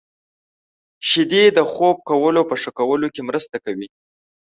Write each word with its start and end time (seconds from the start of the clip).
•شیدې 1.09 1.43
د 1.57 1.59
خوب 1.71 1.97
کولو 2.09 2.41
په 2.49 2.55
ښه 2.61 2.71
کولو 2.79 3.07
کې 3.13 3.21
مرسته 3.29 3.55
کوي. 3.65 3.87